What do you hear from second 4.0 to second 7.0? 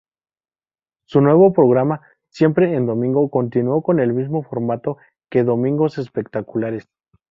mismo formato que "Domingos Espectaculares".